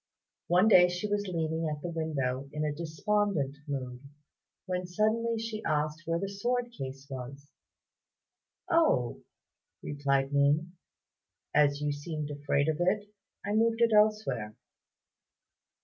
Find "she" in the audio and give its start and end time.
0.89-1.05, 5.37-5.61